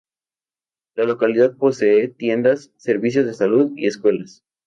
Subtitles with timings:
[0.95, 4.43] La localidad posee tiendas, servicios de salud y escuelas.